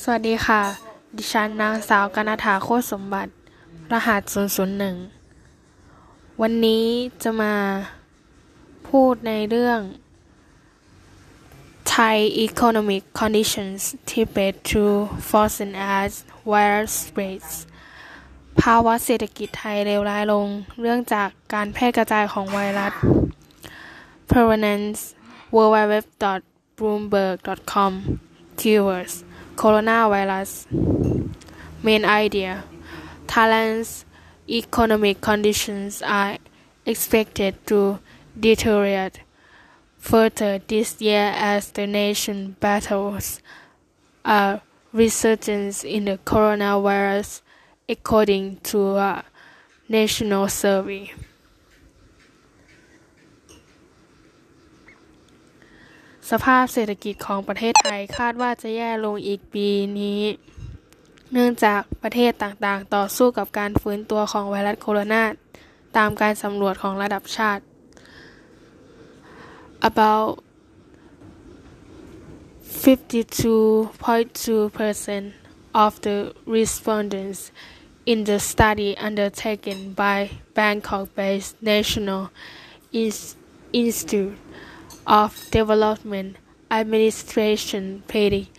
[0.00, 0.62] สวัสดีค่ะ
[1.16, 3.30] ดิฉันนางสาวกนฐาโคตรสมบัติ
[3.92, 4.22] รหัส
[5.10, 6.84] 001 วันนี้
[7.22, 7.54] จะมา
[8.88, 9.80] พูดในเรื่อง
[11.94, 13.80] Thai economic conditions
[14.10, 14.82] tipped to
[15.30, 16.10] worsen as
[16.50, 17.52] virus spreads
[18.60, 20.46] ภาวะเศรษฐกิจไทยเลวร้ายลง
[20.80, 22.92] เรื่องจากการแพร่กระจายของไวรัส
[24.30, 25.00] Provenance
[25.56, 25.94] w w w
[26.80, 28.20] www.bloomberg.com
[28.56, 29.24] Keywords
[29.56, 30.66] Coronavirus.
[31.82, 32.64] Main idea.
[33.26, 34.04] Thailand's
[34.48, 36.38] economic conditions are
[36.86, 37.98] expected to
[38.38, 39.20] deteriorate
[39.98, 43.40] further this year as the nation battles
[44.24, 44.60] a
[44.92, 47.42] resurgence in the coronavirus
[47.88, 49.24] according to a
[49.88, 51.12] national survey
[56.30, 60.22] สภาพเศรษฐกิจของประเทศไทยคาดว่าจะแย่ลงอีกปีนี้
[61.32, 65.24] เนื่องจากประเทศต่างๆ ต่อสู้กับการฟื้นตัวของไวรัสโคโรนา
[65.96, 67.62] ตามการสำรวจของระดับชาติ
[69.90, 70.30] about
[72.84, 76.16] 52.2% of the
[76.56, 77.40] respondents
[78.12, 80.18] in the study undertaken by
[80.58, 82.22] Bangkok-based National
[83.72, 84.34] Institute
[85.06, 86.36] of Development
[86.70, 88.56] Administration predict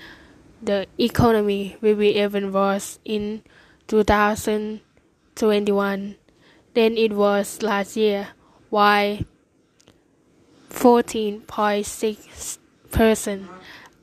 [0.62, 3.42] the economy will be even worse in
[3.88, 6.16] 2021
[6.74, 8.28] than it was last year,
[8.70, 9.18] while
[10.70, 13.48] 14.6%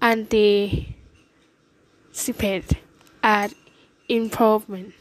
[0.02, 0.94] anticipate
[3.22, 3.50] an
[4.08, 4.92] improvement.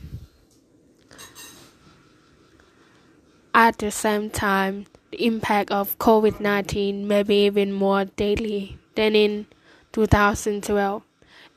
[3.53, 4.85] At the same time,
[5.17, 9.47] impact of COVID-19 may be even more deadly than in
[9.91, 11.03] 2012,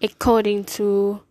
[0.02, 1.22] according to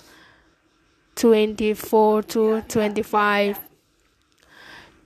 [1.15, 3.66] 24 to 25.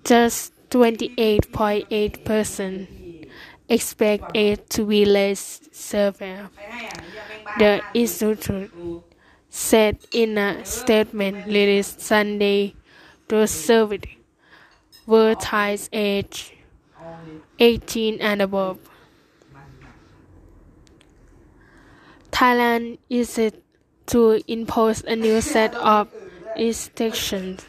[0.04, 3.28] Just 28.8%
[3.70, 6.50] expect it to be less severe.
[7.60, 8.72] The institute
[9.50, 12.76] said in a statement released Sunday.
[13.28, 14.10] The surveyed
[15.06, 16.58] were Thais age
[17.60, 18.80] 18 and above.
[22.32, 23.40] Thailand is
[24.08, 26.08] to impose a new set of
[26.58, 27.64] restrictions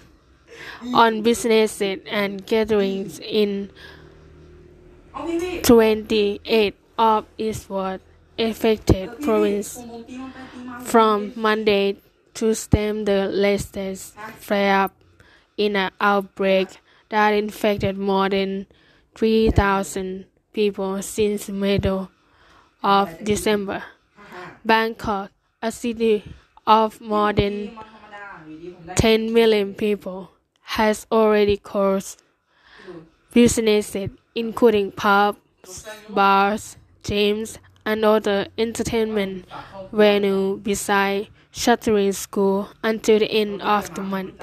[0.95, 3.71] on businesses and gatherings in
[5.63, 7.27] 28 of
[7.69, 8.01] world
[8.39, 9.85] affected provinces
[10.85, 11.97] from Monday
[12.35, 14.93] to stem the latest flare up
[15.57, 16.69] in an outbreak
[17.11, 18.67] that infected more than
[19.15, 22.11] 3,000 people since middle
[22.83, 23.83] of December.
[24.65, 25.31] Bangkok,
[25.61, 26.25] a city
[26.67, 27.79] of more than
[28.97, 30.31] 10 million people,
[30.77, 32.23] has already closed
[33.35, 39.45] businesses including pubs, bars, gyms, and other entertainment
[39.93, 44.43] venues besides shuttering school until the end of the month.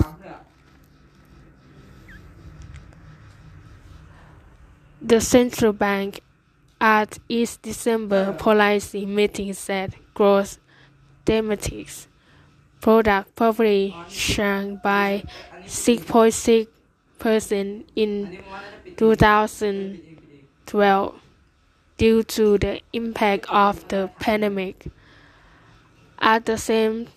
[5.01, 6.19] The central bank
[6.79, 10.59] at its December policy meeting said gross
[11.25, 11.89] domestic
[12.81, 13.39] product
[14.09, 15.23] shrunk by
[15.65, 16.67] 6.6
[17.19, 18.39] percent in
[18.97, 21.15] 2012
[21.97, 24.87] due to the impact of the pandemic.
[26.19, 27.09] At the same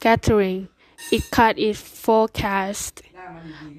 [0.00, 0.68] gathering,
[1.10, 3.02] it cut its forecast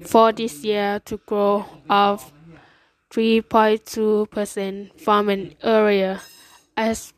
[0.06, 2.32] for this year to grow of
[3.10, 6.20] 3.2 percent from an earlier
[6.76, 7.14] estimate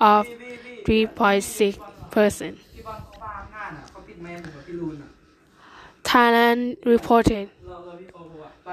[0.00, 0.26] of
[0.86, 2.58] 3.6 percent.
[6.04, 7.50] Thailand reported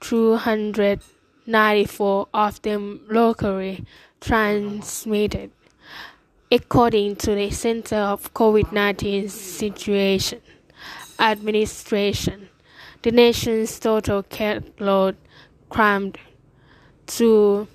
[0.00, 3.84] 294 of them locally
[4.20, 5.52] transmitted,
[6.50, 10.40] according to the Center of COVID-19 Situation
[11.20, 12.48] Administration.
[13.06, 15.14] The nation's total case load
[15.68, 16.18] climbed
[17.06, 17.68] to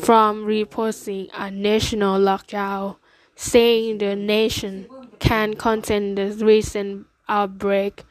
[0.00, 2.96] from reposing a national lockdown,
[3.34, 4.86] saying the nation
[5.18, 8.04] can contain the recent outbreak.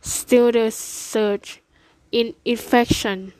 [0.00, 1.62] Still, the surge
[2.10, 3.32] in infection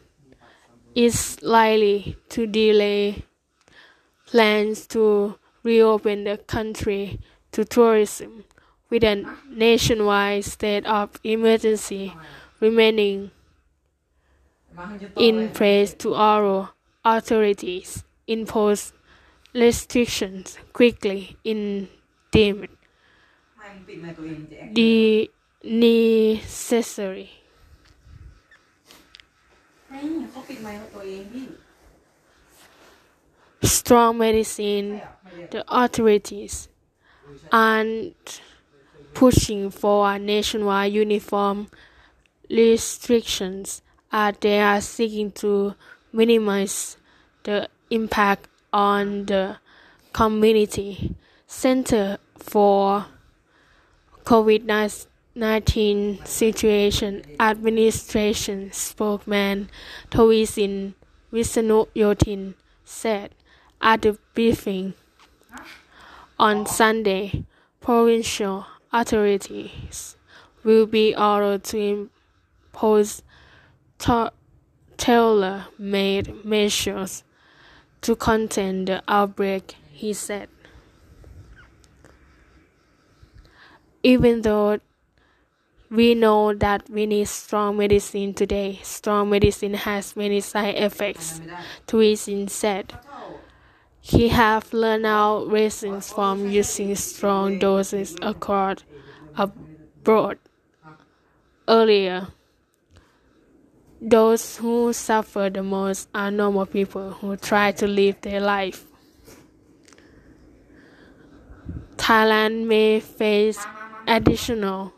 [0.94, 3.24] is likely to delay
[4.30, 7.18] plans to reopen the country
[7.52, 8.44] to tourism,
[8.88, 12.14] with a nationwide state of emergency
[12.60, 13.30] remaining
[15.16, 16.70] in place to allow
[17.04, 18.92] authorities impose
[19.54, 21.88] restrictions quickly in
[22.30, 22.68] deemed
[24.72, 25.30] the
[25.64, 27.30] necessary.
[33.62, 35.02] Strong medicine,
[35.50, 36.68] the authorities
[37.52, 38.40] aren't
[39.12, 41.68] pushing for nationwide uniform
[42.48, 45.74] restrictions as they are seeking to
[46.12, 46.96] minimize
[47.44, 49.56] the impact on the
[50.12, 51.14] community.
[51.46, 53.06] Center for
[54.24, 59.68] COVID-19 Situation Administration spokesman
[60.10, 60.94] Taweesin
[61.32, 62.54] Visanuyothin
[62.84, 63.34] said
[63.80, 64.94] at the briefing
[66.38, 67.44] on Sunday,
[67.80, 70.16] provincial authorities
[70.64, 72.08] will be ordered to
[72.72, 73.22] impose
[73.98, 74.30] ta-
[74.96, 77.24] tailor-made measures
[78.02, 80.48] to contain the outbreak, he said.
[84.02, 84.78] Even though
[85.90, 91.40] we know that we need strong medicine today, strong medicine has many side effects,
[91.86, 92.94] Taweesin said.
[94.02, 98.82] He have learned out lessons from using strong doses abroad.
[101.68, 102.28] Earlier,
[104.00, 108.86] those who suffer the most are normal people who try to live their life.
[111.96, 113.58] Thailand may face
[114.08, 114.92] additional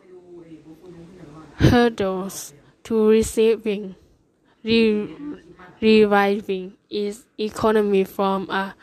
[1.55, 2.53] hurdles
[2.83, 3.95] to receiving
[4.63, 5.15] re-
[5.81, 8.73] reviving its economy from a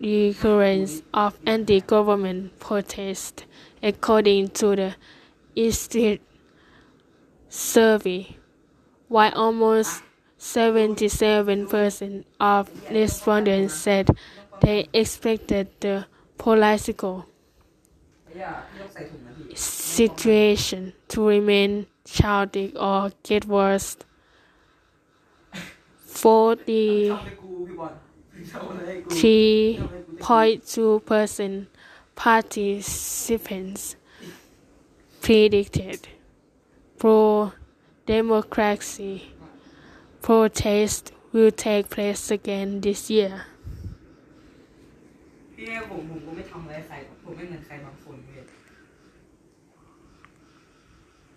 [0.00, 3.44] recurrence of anti-government protests,
[3.82, 4.96] according to the
[5.54, 6.20] Institute
[7.48, 8.36] survey,
[9.08, 10.02] while almost
[10.38, 14.08] 77% of respondents said
[14.60, 16.06] they expected the
[16.38, 17.26] political
[19.54, 23.96] situation to remain chaotic or get worse.
[26.06, 27.16] 40
[28.51, 31.67] ทำให้กูพี่บอลทำอะไรให้กู 3.2%
[32.23, 33.83] participants
[35.23, 35.99] predicted
[36.99, 37.17] pro
[38.11, 39.15] democracy
[40.25, 43.33] protest will take place again this year.
[45.55, 48.28] พี่ให้ผมผมก็ไม่ทำอะไรใครหรอกผมไม่เหมือนใครบางคนเลย